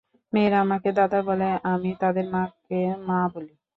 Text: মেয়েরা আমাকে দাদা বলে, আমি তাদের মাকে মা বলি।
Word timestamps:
মেয়েরা 0.33 0.57
আমাকে 0.65 0.89
দাদা 0.99 1.19
বলে, 1.27 1.47
আমি 1.71 1.91
তাদের 2.01 2.25
মাকে 2.33 2.79
মা 3.07 3.19
বলি। 3.33 3.53